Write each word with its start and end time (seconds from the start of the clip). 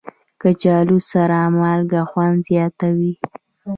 کچالو 0.41 0.97
سره 1.11 1.39
مالګه 1.57 2.01
خوند 2.09 2.37
زیاتوي 2.47 3.13